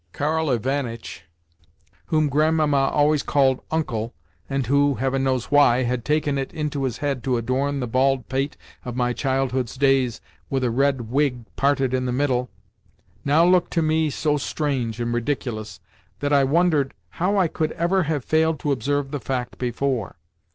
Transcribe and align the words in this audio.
Karl 0.13 0.49
Ivanitch—whom 0.49 2.27
Grandmamma 2.27 2.89
always 2.91 3.21
called 3.21 3.61
"Uncle," 3.69 4.15
and 4.49 4.65
who 4.65 4.95
(Heaven 4.95 5.23
knows 5.23 5.51
why!) 5.51 5.83
had 5.83 6.03
taken 6.03 6.39
it 6.39 6.51
into 6.51 6.85
his 6.85 6.97
head 6.97 7.23
to 7.25 7.37
adorn 7.37 7.79
the 7.79 7.85
bald 7.87 8.27
pate 8.27 8.57
of 8.83 8.95
my 8.95 9.13
childhood's 9.13 9.77
days 9.77 10.19
with 10.49 10.63
a 10.63 10.71
red 10.71 11.11
wig 11.11 11.41
parted 11.55 11.93
in 11.93 12.05
the 12.07 12.11
middle—now 12.11 13.45
looked 13.45 13.73
to 13.73 13.83
me 13.83 14.09
so 14.09 14.37
strange 14.37 14.99
and 14.99 15.13
ridiculous 15.13 15.79
that 16.19 16.33
I 16.33 16.45
wondered 16.45 16.95
how 17.21 17.37
I 17.37 17.47
could 17.47 17.71
ever 17.73 18.01
have 18.01 18.25
failed 18.25 18.59
to 18.61 18.71
observe 18.71 19.11
the 19.11 19.19
fact 19.19 19.59
before. 19.59 20.15